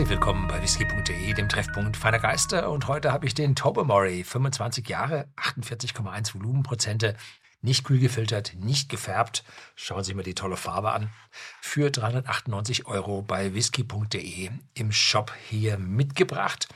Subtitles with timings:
[0.00, 2.70] Herzlich willkommen bei whisky.de, dem Treffpunkt feiner Geister.
[2.70, 7.16] Und heute habe ich den Tobermory, 25 Jahre, 48,1 Volumenprozente,
[7.60, 9.44] nicht kühl gefiltert, nicht gefärbt.
[9.74, 11.10] Schauen Sie mir die tolle Farbe an.
[11.60, 16.68] Für 398 Euro bei whisky.de im Shop hier mitgebracht.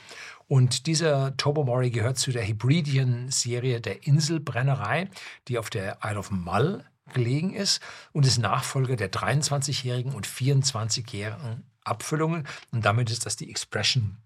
[0.46, 5.08] Und dieser Tobermory gehört zu der Hebridean-Serie der Inselbrennerei,
[5.48, 6.84] die auf der Isle of Mull
[7.14, 7.80] gelegen ist
[8.12, 12.46] und ist Nachfolger der 23-jährigen und 24-jährigen Abfüllungen.
[12.72, 14.16] Und damit ist das die Expression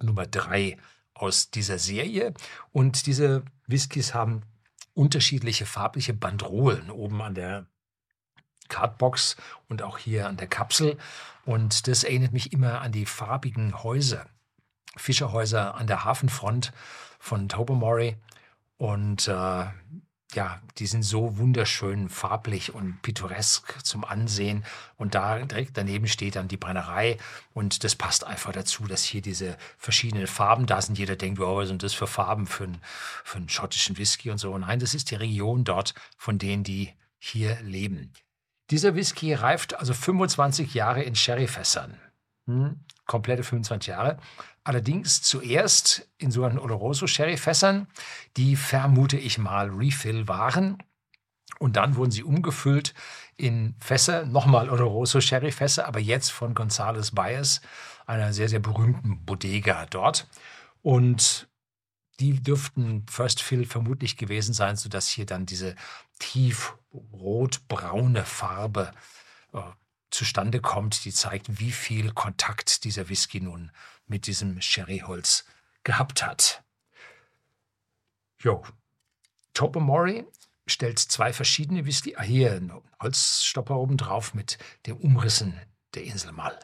[0.00, 0.76] Nummer 3
[1.14, 2.34] aus dieser Serie.
[2.72, 4.42] Und diese Whiskys haben
[4.94, 7.66] unterschiedliche farbliche Bandrolen oben an der
[8.68, 9.36] Cardbox
[9.68, 10.98] und auch hier an der Kapsel.
[11.44, 14.26] Und das erinnert mich immer an die farbigen Häuser,
[14.96, 16.72] Fischerhäuser an der Hafenfront
[17.18, 18.16] von Tobermory.
[18.78, 19.66] Und äh,
[20.34, 24.64] ja, die sind so wunderschön farblich und pittoresk zum Ansehen.
[24.96, 27.18] Und da direkt daneben steht dann die Brennerei.
[27.54, 30.98] Und das passt einfach dazu, dass hier diese verschiedenen Farben da sind.
[30.98, 32.82] Jeder denkt, oh, was sind das für Farben für, einen,
[33.24, 34.56] für einen schottischen Whisky und so.
[34.58, 38.12] Nein, das ist die Region dort von denen, die hier leben.
[38.70, 41.98] Dieser Whisky reift also 25 Jahre in Sherryfässern.
[42.46, 44.18] Hm, komplette 25 Jahre.
[44.64, 47.86] Allerdings zuerst in so einen Oloroso Sherryfässern,
[48.36, 50.82] die vermute ich mal Refill waren.
[51.58, 52.92] Und dann wurden sie umgefüllt
[53.36, 57.60] in Fässer, nochmal Oloroso Sherryfässer, aber jetzt von Gonzales Baez,
[58.06, 60.28] einer sehr, sehr berühmten Bodega dort.
[60.82, 61.48] Und
[62.20, 65.76] die dürften First Fill vermutlich gewesen sein, sodass hier dann diese
[66.18, 68.92] tief rot-braune Farbe
[69.52, 69.60] äh,
[70.16, 73.70] zustande kommt, die zeigt, wie viel Kontakt dieser Whisky nun
[74.06, 75.44] mit diesem Sherryholz
[75.84, 76.64] gehabt hat.
[78.38, 78.64] Jo.
[79.52, 80.26] Tobermory
[80.66, 82.16] stellt zwei verschiedene Whisky.
[82.16, 85.60] Ah, hier ein Holzstopper oben drauf mit den Umrissen
[85.94, 86.58] der Insel Mal.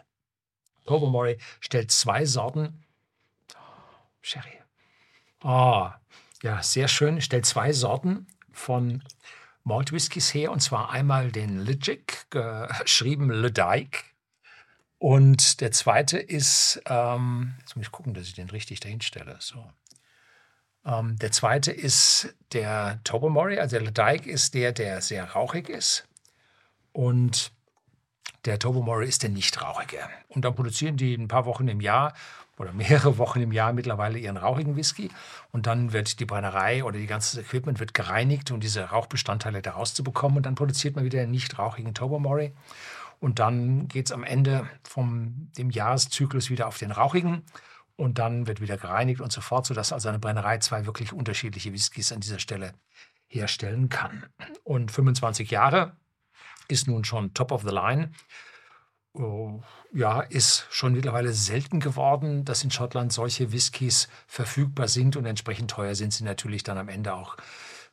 [0.86, 2.84] Tobermory stellt zwei Sorten.
[4.20, 4.60] Sherry.
[5.40, 6.00] Ah,
[6.42, 7.20] ja, sehr schön.
[7.20, 9.02] Stellt zwei Sorten von
[9.64, 14.00] Malt Whiskys her, und zwar einmal den Ligic, geschrieben Le Dyke.
[14.98, 19.36] Und der zweite ist, ähm, jetzt muss ich gucken, dass ich den richtig dahin stelle.
[19.40, 19.68] So.
[20.84, 25.68] Ähm, der zweite ist der Tobermory, also der Le Dyke ist der, der sehr rauchig
[25.68, 26.06] ist.
[26.92, 27.52] Und
[28.44, 29.98] der Tobermory ist der nicht rauchige.
[30.28, 32.14] Und dann produzieren die ein paar Wochen im Jahr
[32.58, 35.10] oder mehrere Wochen im Jahr mittlerweile ihren rauchigen Whisky
[35.52, 39.72] und dann wird die Brennerei oder die ganze Equipment wird gereinigt, um diese Rauchbestandteile da
[39.72, 42.52] rauszubekommen und dann produziert man wieder einen nicht rauchigen Tobermory
[43.20, 47.42] und dann geht es am Ende vom dem Jahreszyklus wieder auf den rauchigen
[47.96, 51.72] und dann wird wieder gereinigt und so fort, sodass also eine Brennerei zwei wirklich unterschiedliche
[51.72, 52.72] Whiskys an dieser Stelle
[53.28, 54.26] herstellen kann.
[54.64, 55.96] Und 25 Jahre
[56.68, 58.12] ist nun schon top of the line.
[59.14, 59.60] Oh,
[59.92, 65.70] ja, ist schon mittlerweile selten geworden, dass in Schottland solche Whiskys verfügbar sind und entsprechend
[65.70, 67.36] teuer sind sie natürlich dann am Ende auch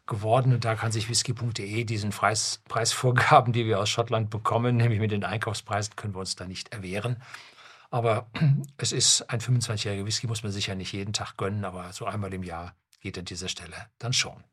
[0.08, 0.54] geworden.
[0.54, 5.12] Und da kann sich whisky.de diesen Preis, Preisvorgaben, die wir aus Schottland bekommen, nämlich mit
[5.12, 7.22] den Einkaufspreisen, können wir uns da nicht erwehren.
[7.90, 8.28] Aber
[8.78, 12.06] es ist ein 25-jähriger Whisky, muss man sich ja nicht jeden Tag gönnen, aber so
[12.06, 14.44] einmal im Jahr geht an dieser Stelle dann schon.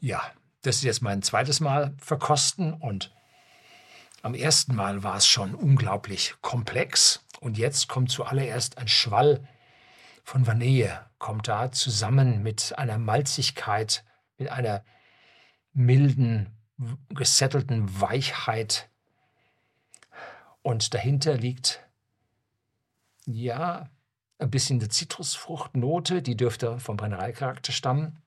[0.00, 0.22] Ja,
[0.62, 2.74] das ist jetzt mein zweites Mal verkosten.
[2.74, 3.12] Und
[4.22, 7.24] am ersten Mal war es schon unglaublich komplex.
[7.40, 9.48] Und jetzt kommt zuallererst ein Schwall
[10.24, 14.04] von Vanille, kommt da zusammen mit einer Malzigkeit,
[14.36, 14.84] mit einer
[15.72, 16.54] milden,
[17.08, 18.90] gesettelten Weichheit.
[20.62, 21.82] Und dahinter liegt,
[23.26, 23.88] ja,
[24.38, 28.22] ein bisschen eine Zitrusfruchtnote, die dürfte vom Brennereicharakter stammen,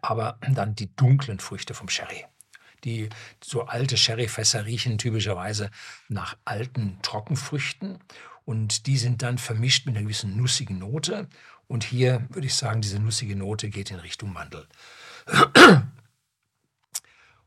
[0.00, 2.24] aber dann die dunklen Früchte vom Sherry.
[2.84, 3.08] Die
[3.42, 5.70] so alte Sherryfässer riechen typischerweise
[6.08, 7.98] nach alten Trockenfrüchten
[8.44, 11.28] und die sind dann vermischt mit einer gewissen nussigen Note.
[11.68, 14.66] Und hier würde ich sagen, diese nussige Note geht in Richtung Mandel.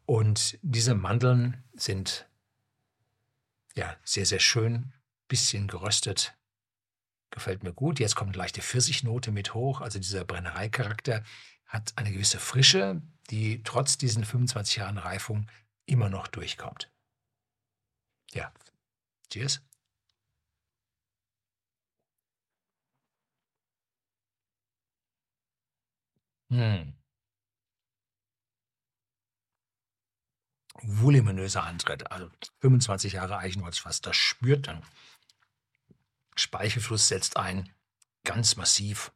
[0.06, 2.28] Und diese Mandeln sind
[3.76, 4.94] ja sehr, sehr schön,
[5.28, 6.36] bisschen geröstet.
[7.32, 8.00] Gefällt mir gut.
[8.00, 11.24] Jetzt kommt eine leichte Pfirsichnote mit hoch, also dieser Brennereicharakter
[11.66, 15.48] hat eine gewisse Frische, die trotz diesen 25 Jahren Reifung
[15.86, 16.92] immer noch durchkommt.
[18.32, 18.52] Ja,
[19.32, 19.62] cheers.
[26.50, 26.94] Hm.
[30.82, 32.30] Voluminöser Antritt, also
[32.62, 34.84] 25 Jahre Eichenholzfass, das spürt dann.
[36.36, 37.74] Speichelfluss setzt ein,
[38.24, 39.12] ganz massiv,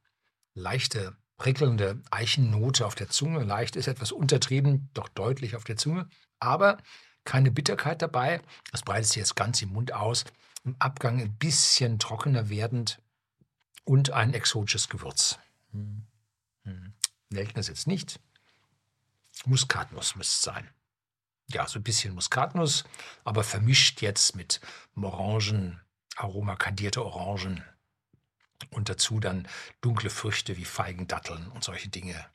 [0.54, 3.44] leichte prickelnde Eichennote auf der Zunge.
[3.44, 6.07] Leicht ist etwas untertrieben, doch deutlich auf der Zunge.
[6.39, 6.77] Aber
[7.24, 8.41] keine Bitterkeit dabei.
[8.71, 10.25] Das breitet sich jetzt ganz im Mund aus.
[10.65, 13.01] im Abgang ein bisschen trockener werdend
[13.86, 15.39] und ein exotisches Gewürz.
[15.71, 16.06] Hm.
[16.65, 16.94] Hm.
[17.30, 18.19] Nelken ist jetzt nicht.
[19.45, 20.69] Muskatnuss müsste es sein.
[21.47, 22.83] Ja, so ein bisschen Muskatnuss,
[23.24, 24.59] aber vermischt jetzt mit
[24.95, 25.80] Orangen,
[26.18, 27.63] Aroma kandierte Orangen
[28.71, 29.47] und dazu dann
[29.81, 32.25] dunkle Früchte wie Feigen, Datteln und solche Dinge.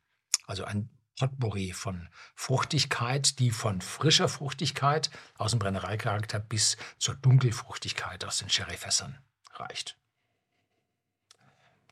[0.46, 0.88] Also ein
[1.18, 8.50] Potpourri von Fruchtigkeit, die von frischer Fruchtigkeit aus dem Brennereicharakter bis zur Dunkelfruchtigkeit aus den
[8.50, 9.18] Sherryfässern
[9.52, 9.96] reicht.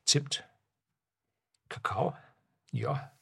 [0.05, 0.44] Zimt,
[1.69, 2.17] Kakao,
[2.73, 3.12] ja.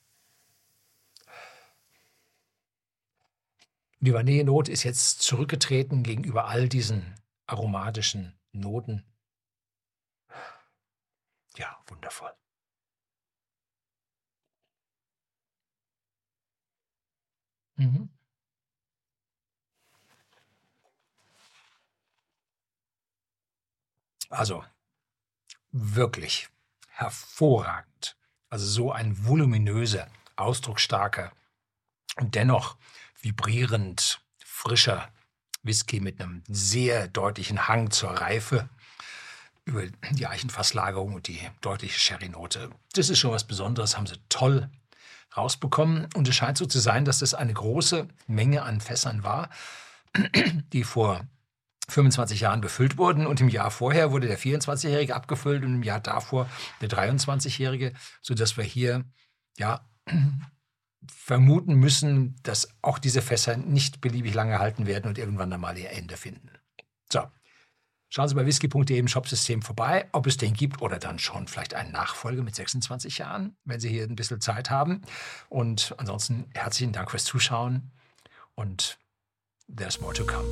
[4.01, 7.15] Die Vanillenote ist jetzt zurückgetreten gegenüber all diesen
[7.47, 9.05] aromatischen Noten.
[11.61, 12.33] Ja, wundervoll.
[17.77, 18.09] Mhm.
[24.31, 24.65] Also
[25.71, 26.49] wirklich
[26.89, 28.17] hervorragend.
[28.49, 31.31] Also so ein voluminöser, ausdrucksstarker
[32.17, 32.79] und dennoch
[33.21, 35.13] vibrierend frischer
[35.63, 38.71] Whisky mit einem sehr deutlichen Hang zur Reife
[39.71, 42.71] über die Eichenfasslagerung und die deutliche Sherry-Note.
[42.95, 44.69] Das ist schon was Besonderes, haben sie toll
[45.37, 46.09] rausbekommen.
[46.15, 49.49] Und es scheint so zu sein, dass das eine große Menge an Fässern war,
[50.73, 51.25] die vor
[51.89, 53.27] 25 Jahren befüllt wurden.
[53.27, 56.51] Und im Jahr vorher wurde der 24-Jährige abgefüllt und im Jahr davor
[56.81, 59.05] der 23-Jährige, sodass wir hier
[59.57, 59.89] ja
[61.07, 65.91] vermuten müssen, dass auch diese Fässer nicht beliebig lange halten werden und irgendwann einmal ihr
[65.91, 66.51] Ende finden.
[67.13, 67.23] So,
[68.13, 71.75] Schauen Sie bei whisky.de im Shopsystem vorbei, ob es den gibt oder dann schon vielleicht
[71.75, 75.03] einen Nachfolger mit 26 Jahren, wenn Sie hier ein bisschen Zeit haben.
[75.49, 77.93] Und ansonsten herzlichen Dank fürs Zuschauen
[78.57, 78.99] und
[79.69, 80.45] there's more to come.